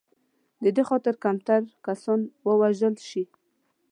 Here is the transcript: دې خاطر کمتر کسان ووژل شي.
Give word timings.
دې 0.75 0.83
خاطر 0.89 1.13
کمتر 1.23 1.61
کسان 1.85 2.19
ووژل 2.47 2.95
شي. 3.09 3.23